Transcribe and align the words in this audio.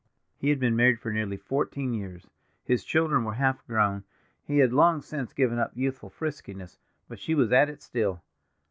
He 0.35 0.49
had 0.49 0.59
been 0.59 0.75
married 0.75 0.99
for 0.99 1.13
nearly 1.13 1.37
fourteen 1.37 1.93
years, 1.93 2.27
his 2.63 2.83
children 2.83 3.23
were 3.23 3.35
half 3.35 3.63
grown, 3.67 4.03
he 4.43 4.57
had 4.57 4.73
long 4.73 5.03
since 5.03 5.31
given 5.31 5.59
up 5.59 5.73
youthful 5.77 6.09
friskiness, 6.09 6.79
but 7.07 7.19
she 7.19 7.35
was 7.35 7.51
"at 7.51 7.69
it" 7.69 7.83
still. 7.83 8.23